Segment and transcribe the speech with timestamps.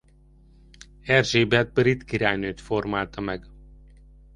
[1.01, 3.45] Erzsébet brit királynőt formálta meg.